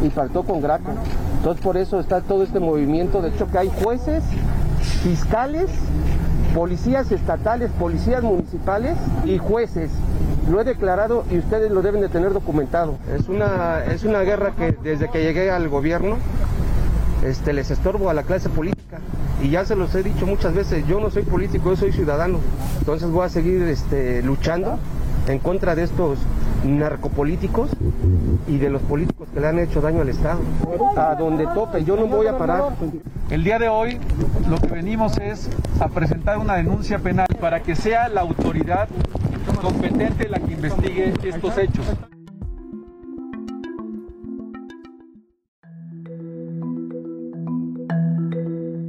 y 0.03 0.10
pactó 0.10 0.43
con 0.43 0.62
Graco. 0.62 0.91
Entonces 1.38 1.63
por 1.63 1.77
eso 1.77 2.00
está 2.00 2.22
todo 2.22 2.43
este 2.43 2.60
movimiento. 2.60 3.22
De 3.22 3.29
hecho 3.29 3.48
que 3.48 3.58
hay 3.58 3.72
jueces, 3.84 4.24
fiscales, 5.03 5.69
policías 6.53 7.11
estatales, 7.11 7.69
policías 7.79 8.23
municipales 8.23 8.97
y 9.25 9.37
jueces. 9.37 9.91
Lo 10.49 10.59
he 10.61 10.63
declarado 10.63 11.23
y 11.29 11.37
ustedes 11.37 11.71
lo 11.71 11.81
deben 11.81 12.01
de 12.01 12.09
tener 12.09 12.33
documentado. 12.33 12.97
Es 13.15 13.29
una, 13.29 13.83
es 13.85 14.03
una 14.03 14.21
guerra 14.21 14.53
que 14.55 14.75
desde 14.83 15.09
que 15.09 15.21
llegué 15.21 15.51
al 15.51 15.69
gobierno 15.69 16.17
este, 17.23 17.53
les 17.53 17.69
estorbo 17.71 18.09
a 18.09 18.13
la 18.13 18.23
clase 18.23 18.49
política. 18.49 18.99
Y 19.41 19.49
ya 19.51 19.63
se 19.63 19.75
los 19.75 19.93
he 19.95 20.03
dicho 20.03 20.25
muchas 20.25 20.53
veces, 20.53 20.85
yo 20.87 20.99
no 20.99 21.09
soy 21.09 21.23
político, 21.23 21.69
yo 21.69 21.77
soy 21.77 21.91
ciudadano. 21.93 22.39
Entonces 22.79 23.09
voy 23.09 23.25
a 23.25 23.29
seguir 23.29 23.61
este, 23.63 24.21
luchando 24.21 24.77
en 25.27 25.39
contra 25.39 25.75
de 25.75 25.83
estos 25.83 26.17
narcopolíticos 26.63 27.71
y 28.47 28.57
de 28.57 28.69
los 28.69 28.81
políticos 28.81 29.27
que 29.33 29.39
le 29.39 29.47
han 29.47 29.59
hecho 29.59 29.81
daño 29.81 30.01
al 30.01 30.09
Estado. 30.09 30.39
A 30.97 31.15
donde 31.15 31.45
tope, 31.47 31.83
yo 31.83 31.95
no 31.95 32.07
voy 32.07 32.27
a 32.27 32.37
parar. 32.37 32.75
El 33.29 33.43
día 33.43 33.59
de 33.59 33.69
hoy 33.69 33.97
lo 34.49 34.57
que 34.57 34.67
venimos 34.67 35.17
es 35.17 35.49
a 35.79 35.87
presentar 35.87 36.37
una 36.37 36.55
denuncia 36.55 36.99
penal 36.99 37.27
para 37.39 37.61
que 37.61 37.75
sea 37.75 38.09
la 38.09 38.21
autoridad 38.21 38.87
competente 39.61 40.27
la 40.29 40.39
que 40.39 40.53
investigue 40.53 41.13
estos 41.23 41.57
hechos. 41.57 41.85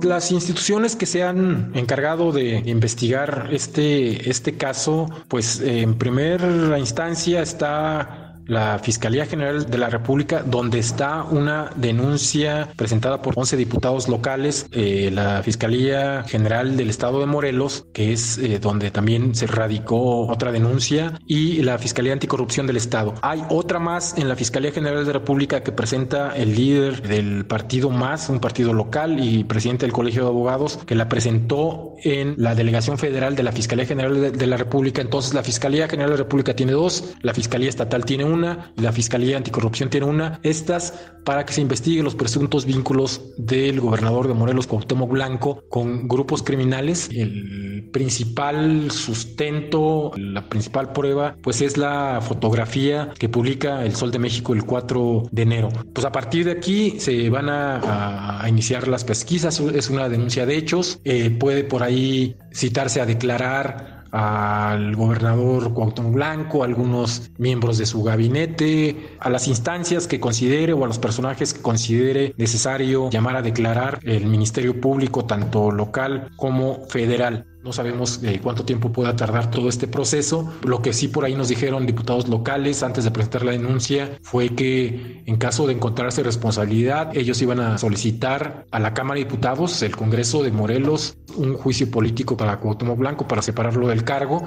Las 0.02 0.32
instituciones 0.32 0.96
que 0.96 1.06
se 1.06 1.22
han 1.22 1.72
encargado 1.74 2.32
de 2.32 2.62
investigar 2.66 3.48
este, 3.52 4.30
este 4.30 4.56
caso, 4.56 5.08
pues 5.28 5.60
en 5.60 5.96
primera 5.96 6.78
instancia 6.78 7.42
está 7.42 8.19
la 8.50 8.80
Fiscalía 8.80 9.26
General 9.26 9.70
de 9.70 9.78
la 9.78 9.88
República, 9.88 10.42
donde 10.42 10.80
está 10.80 11.22
una 11.22 11.70
denuncia 11.76 12.68
presentada 12.74 13.22
por 13.22 13.34
11 13.36 13.56
diputados 13.56 14.08
locales, 14.08 14.66
eh, 14.72 15.10
la 15.12 15.40
Fiscalía 15.44 16.24
General 16.24 16.76
del 16.76 16.90
Estado 16.90 17.20
de 17.20 17.26
Morelos, 17.26 17.86
que 17.92 18.12
es 18.12 18.38
eh, 18.38 18.58
donde 18.58 18.90
también 18.90 19.36
se 19.36 19.46
radicó 19.46 20.26
otra 20.26 20.50
denuncia, 20.50 21.16
y 21.28 21.62
la 21.62 21.78
Fiscalía 21.78 22.12
Anticorrupción 22.12 22.66
del 22.66 22.76
Estado. 22.76 23.14
Hay 23.22 23.44
otra 23.50 23.78
más 23.78 24.18
en 24.18 24.28
la 24.28 24.34
Fiscalía 24.34 24.72
General 24.72 24.98
de 24.98 25.06
la 25.06 25.12
República 25.12 25.62
que 25.62 25.70
presenta 25.70 26.34
el 26.36 26.56
líder 26.56 27.02
del 27.02 27.46
partido 27.46 27.90
Más, 27.90 28.30
un 28.30 28.40
partido 28.40 28.72
local 28.72 29.24
y 29.24 29.44
presidente 29.44 29.86
del 29.86 29.92
Colegio 29.92 30.22
de 30.22 30.28
Abogados, 30.28 30.80
que 30.86 30.96
la 30.96 31.08
presentó 31.08 31.94
en 32.02 32.34
la 32.36 32.56
Delegación 32.56 32.98
Federal 32.98 33.36
de 33.36 33.44
la 33.44 33.52
Fiscalía 33.52 33.86
General 33.86 34.20
de, 34.20 34.30
de 34.32 34.46
la 34.48 34.56
República. 34.56 35.02
Entonces, 35.02 35.34
la 35.34 35.44
Fiscalía 35.44 35.86
General 35.86 36.10
de 36.10 36.16
la 36.16 36.22
República 36.24 36.56
tiene 36.56 36.72
dos, 36.72 37.14
la 37.22 37.32
Fiscalía 37.32 37.68
Estatal 37.68 38.04
tiene 38.04 38.24
la 38.40 38.92
Fiscalía 38.92 39.36
Anticorrupción 39.36 39.90
tiene 39.90 40.06
una. 40.06 40.40
Estas 40.42 41.12
para 41.24 41.44
que 41.44 41.52
se 41.52 41.60
investiguen 41.60 42.04
los 42.04 42.14
presuntos 42.14 42.64
vínculos 42.64 43.20
del 43.36 43.80
gobernador 43.80 44.28
de 44.28 44.34
Morelos, 44.34 44.66
Cuauhtémoc 44.66 45.10
Blanco, 45.10 45.62
con 45.68 46.08
grupos 46.08 46.42
criminales. 46.42 47.08
El 47.12 47.88
principal 47.92 48.90
sustento, 48.90 50.12
la 50.16 50.48
principal 50.48 50.92
prueba, 50.92 51.36
pues 51.42 51.60
es 51.60 51.76
la 51.76 52.20
fotografía 52.22 53.10
que 53.18 53.28
publica 53.28 53.84
El 53.84 53.94
Sol 53.94 54.10
de 54.10 54.18
México 54.18 54.54
el 54.54 54.64
4 54.64 55.28
de 55.30 55.42
enero. 55.42 55.68
Pues 55.92 56.06
a 56.06 56.12
partir 56.12 56.44
de 56.44 56.52
aquí 56.52 56.98
se 56.98 57.28
van 57.30 57.48
a, 57.48 58.44
iniciar 58.48 58.88
las 58.88 59.04
pesquisas, 59.04 59.60
es 59.60 59.90
una 59.90 60.08
denuncia 60.08 60.46
de 60.46 60.56
hechos, 60.56 61.00
eh, 61.04 61.30
puede 61.30 61.64
por 61.64 61.82
ahí 61.82 62.36
citarse 62.52 63.00
a 63.00 63.06
declarar 63.06 63.99
al 64.12 64.96
gobernador 64.96 65.72
Cuauhtémoc 65.72 66.12
Blanco, 66.12 66.62
a 66.62 66.66
algunos 66.66 67.30
miembros 67.38 67.78
de 67.78 67.86
su 67.86 68.02
gabinete, 68.02 69.16
a 69.20 69.30
las 69.30 69.48
instancias 69.48 70.06
que 70.06 70.20
considere 70.20 70.72
o 70.72 70.84
a 70.84 70.86
los 70.86 70.98
personajes 70.98 71.54
que 71.54 71.62
considere 71.62 72.34
necesario 72.36 73.10
llamar 73.10 73.36
a 73.36 73.42
declarar 73.42 74.00
el 74.02 74.26
Ministerio 74.26 74.80
Público, 74.80 75.24
tanto 75.24 75.70
local 75.70 76.30
como 76.36 76.86
federal. 76.88 77.46
No 77.62 77.72
sabemos 77.74 78.20
eh, 78.22 78.40
cuánto 78.42 78.64
tiempo 78.64 78.90
pueda 78.90 79.14
tardar 79.16 79.50
todo 79.50 79.68
este 79.68 79.86
proceso. 79.86 80.50
Lo 80.62 80.80
que 80.80 80.94
sí 80.94 81.08
por 81.08 81.24
ahí 81.24 81.34
nos 81.34 81.48
dijeron 81.48 81.86
diputados 81.86 82.26
locales 82.28 82.82
antes 82.82 83.04
de 83.04 83.10
presentar 83.10 83.44
la 83.44 83.52
denuncia 83.52 84.18
fue 84.22 84.50
que 84.50 85.22
en 85.26 85.36
caso 85.36 85.66
de 85.66 85.74
encontrarse 85.74 86.22
responsabilidad, 86.22 87.14
ellos 87.14 87.42
iban 87.42 87.60
a 87.60 87.76
solicitar 87.76 88.66
a 88.70 88.80
la 88.80 88.94
Cámara 88.94 89.18
de 89.18 89.24
Diputados, 89.24 89.82
el 89.82 89.94
Congreso 89.94 90.42
de 90.42 90.52
Morelos, 90.52 91.16
un 91.36 91.54
juicio 91.54 91.90
político 91.90 92.36
para 92.36 92.58
Cuauhtémoc 92.60 92.98
Blanco 92.98 93.28
para 93.28 93.42
separarlo 93.42 93.88
del 93.88 94.04
cargo 94.04 94.46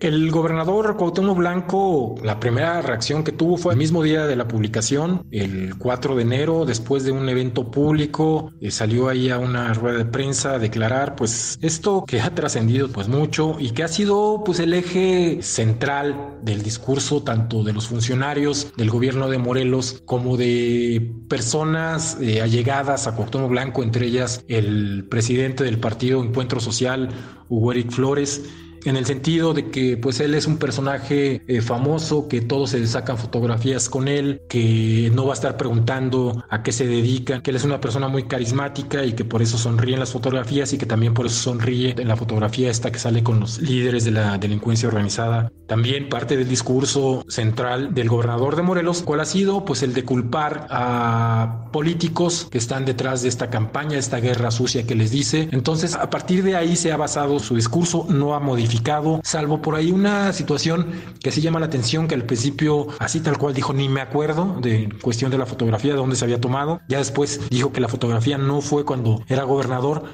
el 0.00 0.30
gobernador 0.30 0.96
Cuauhtémoc 0.96 1.38
Blanco, 1.38 2.16
la 2.22 2.38
primera 2.38 2.82
reacción 2.82 3.24
que 3.24 3.32
tuvo 3.32 3.56
fue 3.56 3.72
el 3.72 3.78
mismo 3.78 4.02
día 4.02 4.26
de 4.26 4.36
la 4.36 4.46
publicación, 4.46 5.26
el 5.30 5.76
4 5.78 6.16
de 6.16 6.22
enero, 6.22 6.64
después 6.66 7.04
de 7.04 7.12
un 7.12 7.28
evento 7.28 7.70
público, 7.70 8.52
eh, 8.60 8.70
salió 8.70 9.08
ahí 9.08 9.30
a 9.30 9.38
una 9.38 9.72
rueda 9.72 9.98
de 9.98 10.04
prensa 10.04 10.54
a 10.54 10.58
declarar, 10.58 11.16
pues 11.16 11.58
esto 11.62 12.04
que 12.06 12.20
ha 12.20 12.34
trascendido 12.34 12.88
pues 12.88 13.08
mucho 13.08 13.56
y 13.58 13.70
que 13.70 13.84
ha 13.84 13.88
sido 13.88 14.42
pues 14.44 14.60
el 14.60 14.74
eje 14.74 15.38
central 15.40 16.38
del 16.42 16.62
discurso 16.62 17.22
tanto 17.22 17.64
de 17.64 17.72
los 17.72 17.88
funcionarios 17.88 18.72
del 18.76 18.90
gobierno 18.90 19.30
de 19.30 19.38
Morelos 19.38 20.02
como 20.04 20.36
de 20.36 21.10
personas 21.28 22.18
eh, 22.20 22.42
allegadas 22.42 23.06
a 23.06 23.14
Cuauhtémoc 23.14 23.50
Blanco, 23.50 23.82
entre 23.82 24.06
ellas 24.06 24.44
el 24.48 25.06
presidente 25.08 25.64
del 25.64 25.78
partido 25.78 26.22
Encuentro 26.22 26.60
Social, 26.60 27.08
Hugo 27.48 27.72
Eric 27.72 27.90
Flores 27.92 28.42
en 28.86 28.96
el 28.96 29.04
sentido 29.04 29.52
de 29.52 29.70
que 29.70 29.96
pues 29.96 30.20
él 30.20 30.34
es 30.34 30.46
un 30.46 30.58
personaje 30.58 31.42
eh, 31.48 31.60
famoso, 31.60 32.28
que 32.28 32.40
todos 32.40 32.70
se 32.70 32.86
sacan 32.86 33.18
fotografías 33.18 33.88
con 33.88 34.06
él, 34.06 34.42
que 34.48 35.10
no 35.12 35.26
va 35.26 35.32
a 35.32 35.34
estar 35.34 35.56
preguntando 35.56 36.44
a 36.48 36.62
qué 36.62 36.70
se 36.70 36.86
dedica, 36.86 37.42
que 37.42 37.50
él 37.50 37.56
es 37.56 37.64
una 37.64 37.80
persona 37.80 38.06
muy 38.06 38.24
carismática 38.24 39.04
y 39.04 39.14
que 39.14 39.24
por 39.24 39.42
eso 39.42 39.58
sonríe 39.58 39.94
en 39.94 40.00
las 40.00 40.12
fotografías 40.12 40.72
y 40.72 40.78
que 40.78 40.86
también 40.86 41.14
por 41.14 41.26
eso 41.26 41.36
sonríe 41.36 41.96
en 41.98 42.06
la 42.06 42.16
fotografía 42.16 42.70
esta 42.70 42.92
que 42.92 43.00
sale 43.00 43.24
con 43.24 43.40
los 43.40 43.60
líderes 43.60 44.04
de 44.04 44.12
la 44.12 44.38
delincuencia 44.38 44.88
organizada. 44.88 45.50
También 45.66 46.08
parte 46.08 46.36
del 46.36 46.48
discurso 46.48 47.24
central 47.28 47.92
del 47.92 48.08
gobernador 48.08 48.54
de 48.54 48.62
Morelos, 48.62 49.02
cuál 49.02 49.20
ha 49.20 49.24
sido 49.24 49.64
pues 49.64 49.82
el 49.82 49.94
de 49.94 50.04
culpar 50.04 50.68
a 50.70 51.66
políticos 51.72 52.46
que 52.50 52.58
están 52.58 52.84
detrás 52.84 53.22
de 53.22 53.28
esta 53.28 53.50
campaña, 53.50 53.98
esta 53.98 54.20
guerra 54.20 54.52
sucia 54.52 54.86
que 54.86 54.94
les 54.94 55.10
dice. 55.10 55.48
Entonces, 55.50 55.96
a 55.96 56.08
partir 56.08 56.44
de 56.44 56.54
ahí 56.54 56.76
se 56.76 56.92
ha 56.92 56.96
basado 56.96 57.40
su 57.40 57.56
discurso, 57.56 58.06
no 58.08 58.34
ha 58.34 58.40
modificado 58.40 58.75
salvo 59.22 59.62
por 59.62 59.74
ahí 59.74 59.92
una 59.92 60.32
situación 60.32 60.92
que 61.22 61.30
sí 61.30 61.40
llama 61.40 61.60
la 61.60 61.66
atención, 61.66 62.08
que 62.08 62.14
al 62.14 62.24
principio, 62.24 62.88
así 62.98 63.20
tal 63.20 63.38
cual 63.38 63.54
dijo, 63.54 63.72
ni 63.72 63.88
me 63.88 64.00
acuerdo 64.00 64.56
de 64.60 64.88
cuestión 65.02 65.30
de 65.30 65.38
la 65.38 65.46
fotografía, 65.46 65.92
de 65.92 65.98
dónde 65.98 66.16
se 66.16 66.24
había 66.24 66.40
tomado. 66.40 66.80
Ya 66.88 66.98
después 66.98 67.48
dijo 67.50 67.72
que 67.72 67.80
la 67.80 67.88
fotografía 67.88 68.38
no 68.38 68.60
fue 68.60 68.84
cuando 68.84 69.22
era 69.28 69.44
gobernador. 69.44 70.04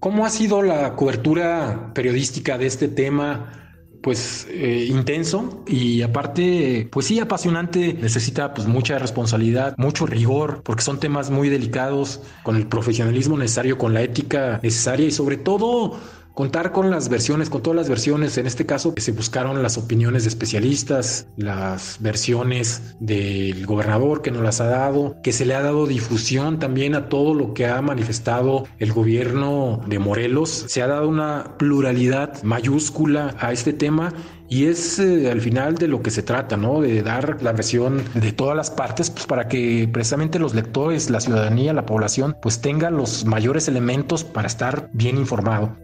¿Cómo 0.00 0.26
ha 0.26 0.30
sido 0.30 0.62
la 0.62 0.96
cobertura 0.96 1.92
periodística 1.94 2.58
de 2.58 2.66
este 2.66 2.88
tema? 2.88 3.61
Pues 4.02 4.46
eh, 4.50 4.86
intenso 4.88 5.62
y 5.66 6.02
aparte 6.02 6.88
pues 6.90 7.06
sí 7.06 7.20
apasionante. 7.20 7.94
Necesita 7.94 8.52
pues 8.52 8.66
mucha 8.66 8.98
responsabilidad 8.98 9.74
mucho 9.78 10.06
rigor 10.06 10.62
porque 10.62 10.82
son 10.82 11.00
temas 11.00 11.30
muy 11.30 11.48
delicados 11.48 12.20
con 12.42 12.56
el 12.56 12.66
profesionalismo 12.66 13.38
necesario 13.38 13.78
con 13.78 13.94
la 13.94 14.02
ética 14.02 14.60
necesaria 14.62 15.06
y 15.06 15.10
sobre 15.12 15.36
todo 15.36 15.98
contar 16.34 16.72
con 16.72 16.90
las 16.90 17.08
versiones, 17.08 17.50
con 17.50 17.62
todas 17.62 17.76
las 17.76 17.88
versiones, 17.88 18.38
en 18.38 18.46
este 18.46 18.66
caso 18.66 18.94
se 18.96 19.12
buscaron 19.12 19.62
las 19.62 19.78
opiniones 19.78 20.22
de 20.24 20.28
especialistas, 20.28 21.26
las 21.36 21.98
versiones 22.00 22.94
del 23.00 23.66
gobernador 23.66 24.22
que 24.22 24.30
nos 24.30 24.42
las 24.42 24.60
ha 24.60 24.66
dado, 24.66 25.16
que 25.22 25.32
se 25.32 25.44
le 25.44 25.54
ha 25.54 25.62
dado 25.62 25.86
difusión 25.86 26.58
también 26.58 26.94
a 26.94 27.08
todo 27.08 27.34
lo 27.34 27.52
que 27.52 27.66
ha 27.66 27.82
manifestado 27.82 28.64
el 28.78 28.92
gobierno 28.92 29.80
de 29.86 29.98
Morelos, 29.98 30.64
se 30.68 30.82
ha 30.82 30.86
dado 30.86 31.08
una 31.08 31.56
pluralidad 31.58 32.42
mayúscula 32.42 33.34
a 33.38 33.52
este 33.52 33.72
tema 33.72 34.12
y 34.48 34.66
es 34.66 34.98
eh, 34.98 35.30
al 35.30 35.40
final 35.40 35.76
de 35.76 35.88
lo 35.88 36.02
que 36.02 36.10
se 36.10 36.22
trata, 36.22 36.56
¿no? 36.56 36.82
De 36.82 37.02
dar 37.02 37.42
la 37.42 37.52
versión 37.52 38.02
de 38.14 38.32
todas 38.32 38.54
las 38.54 38.70
partes, 38.70 39.10
pues 39.10 39.26
para 39.26 39.48
que 39.48 39.88
precisamente 39.90 40.38
los 40.38 40.54
lectores, 40.54 41.08
la 41.08 41.20
ciudadanía, 41.20 41.72
la 41.72 41.86
población, 41.86 42.36
pues 42.42 42.60
tengan 42.60 42.96
los 42.96 43.24
mayores 43.24 43.68
elementos 43.68 44.24
para 44.24 44.48
estar 44.48 44.90
bien 44.92 45.16
informado. 45.16 45.74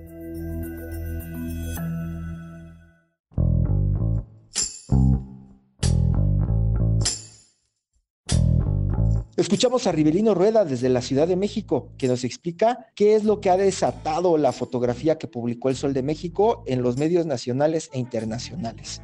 Escuchamos 9.38 9.86
a 9.86 9.92
Rivelino 9.92 10.34
Rueda 10.34 10.64
desde 10.64 10.88
la 10.88 11.00
Ciudad 11.00 11.28
de 11.28 11.36
México, 11.36 11.92
que 11.96 12.08
nos 12.08 12.24
explica 12.24 12.88
qué 12.96 13.14
es 13.14 13.22
lo 13.22 13.40
que 13.40 13.50
ha 13.50 13.56
desatado 13.56 14.36
la 14.36 14.50
fotografía 14.50 15.16
que 15.16 15.28
publicó 15.28 15.68
El 15.68 15.76
Sol 15.76 15.92
de 15.94 16.02
México 16.02 16.64
en 16.66 16.82
los 16.82 16.96
medios 16.96 17.24
nacionales 17.24 17.88
e 17.92 18.00
internacionales. 18.00 19.00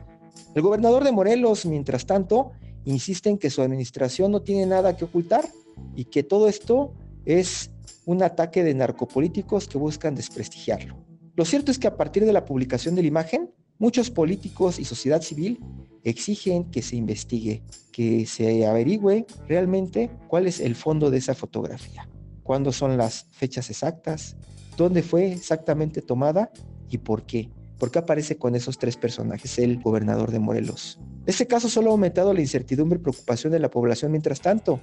El 0.57 0.63
gobernador 0.63 1.05
de 1.05 1.13
Morelos, 1.13 1.67
mientras 1.67 2.05
tanto, 2.05 2.51
insiste 2.85 3.31
en 3.31 3.39
que 3.39 3.49
su 3.49 3.63
administración 3.63 4.33
no 4.33 4.43
tiene 4.43 4.67
nada 4.67 4.97
que 4.97 5.05
ocultar 5.05 5.49
y 5.95 6.07
que 6.07 6.25
todo 6.25 6.49
esto 6.49 6.93
es 7.25 7.71
un 8.05 8.21
ataque 8.25 8.65
de 8.65 8.75
narcopolíticos 8.75 9.69
que 9.69 9.79
buscan 9.79 10.17
desprestigiarlo. 10.17 10.97
Lo 11.37 11.45
cierto 11.45 11.71
es 11.71 11.79
que 11.79 11.87
a 11.87 11.97
partir 11.97 12.25
de 12.25 12.33
la 12.33 12.45
publicación 12.45 12.97
de 12.97 13.03
la 13.03 13.09
imagen, 13.09 13.53
muchos 13.79 14.11
políticos 14.11 14.79
y 14.79 14.85
sociedad 14.85 15.23
civil 15.23 15.61
exigen 16.05 16.71
que 16.71 16.83
se 16.83 16.97
investigue, 16.97 17.63
que 17.93 18.27
se 18.27 18.67
averigüe 18.67 19.27
realmente 19.49 20.11
cuál 20.29 20.47
es 20.47 20.61
el 20.61 20.75
fondo 20.75 21.11
de 21.11 21.19
esa 21.19 21.35
fotografía, 21.35 22.09
cuándo 22.43 22.73
son 22.73 22.97
las 22.97 23.27
fechas 23.31 23.71
exactas, 23.71 24.37
dónde 24.77 25.03
fue 25.03 25.33
exactamente 25.33 26.03
tomada 26.03 26.51
y 26.91 26.99
por 26.99 27.25
qué. 27.25 27.51
¿Por 27.79 27.91
qué 27.91 27.99
aparece 27.99 28.37
con 28.37 28.55
esos 28.55 28.79
tres 28.79 28.97
personajes 28.97 29.59
el 29.59 29.81
gobernador 29.83 30.31
de 30.31 30.39
Morelos? 30.39 31.01
Este 31.27 31.47
caso 31.47 31.69
solo 31.69 31.91
ha 31.91 31.93
aumentado 31.93 32.33
la 32.33 32.41
incertidumbre 32.41 32.99
y 32.99 33.03
preocupación 33.03 33.53
de 33.53 33.59
la 33.59 33.71
población 33.71 34.13
mientras 34.13 34.41
tanto. 34.41 34.81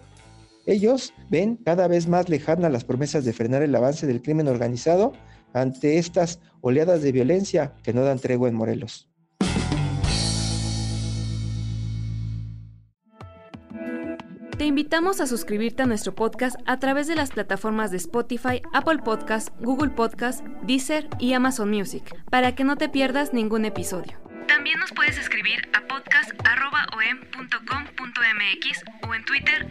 Ellos 0.65 1.13
ven 1.29 1.55
cada 1.55 1.87
vez 1.87 2.07
más 2.07 2.29
lejanas 2.29 2.71
las 2.71 2.83
promesas 2.83 3.25
de 3.25 3.33
frenar 3.33 3.63
el 3.63 3.75
avance 3.75 4.05
del 4.05 4.21
crimen 4.21 4.47
organizado 4.47 5.13
ante 5.53 5.97
estas 5.97 6.39
oleadas 6.61 7.01
de 7.01 7.11
violencia 7.11 7.73
que 7.83 7.93
no 7.93 8.03
dan 8.03 8.19
tregua 8.19 8.49
en 8.49 8.55
Morelos. 8.55 9.11
Te 14.61 14.67
invitamos 14.67 15.19
a 15.21 15.25
suscribirte 15.25 15.81
a 15.81 15.87
nuestro 15.87 16.13
podcast 16.13 16.55
a 16.67 16.77
través 16.77 17.07
de 17.07 17.15
las 17.15 17.31
plataformas 17.31 17.89
de 17.89 17.97
Spotify, 17.97 18.61
Apple 18.73 18.99
Podcast, 18.99 19.49
Google 19.59 19.89
Podcast, 19.89 20.45
Deezer 20.61 21.09
y 21.17 21.33
Amazon 21.33 21.71
Music, 21.71 22.15
para 22.29 22.53
que 22.53 22.63
no 22.63 22.75
te 22.75 22.87
pierdas 22.87 23.33
ningún 23.33 23.65
episodio. 23.65 24.19
También 24.47 24.77
nos 24.77 24.91
puedes 24.91 25.17
escribir 25.17 25.67
a 25.73 25.81
podcast.om.com.mx 25.87 28.83
o 29.09 29.15
en 29.15 29.25
Twitter 29.25 29.67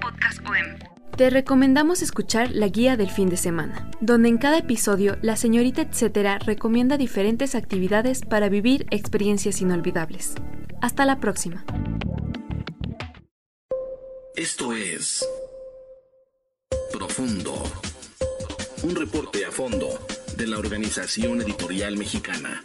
podcastom. 0.00 0.97
Te 1.18 1.30
recomendamos 1.30 2.00
escuchar 2.00 2.52
la 2.52 2.68
guía 2.68 2.96
del 2.96 3.10
fin 3.10 3.28
de 3.28 3.36
semana, 3.36 3.90
donde 4.00 4.28
en 4.28 4.38
cada 4.38 4.58
episodio 4.58 5.18
la 5.20 5.36
señorita 5.36 5.82
etcétera 5.82 6.38
recomienda 6.38 6.96
diferentes 6.96 7.56
actividades 7.56 8.20
para 8.20 8.48
vivir 8.48 8.86
experiencias 8.92 9.60
inolvidables. 9.60 10.34
Hasta 10.80 11.04
la 11.06 11.18
próxima. 11.18 11.64
Esto 14.36 14.72
es 14.72 15.28
Profundo, 16.92 17.64
un 18.84 18.94
reporte 18.94 19.44
a 19.44 19.50
fondo 19.50 19.88
de 20.36 20.46
la 20.46 20.58
Organización 20.60 21.42
Editorial 21.42 21.96
Mexicana. 21.96 22.64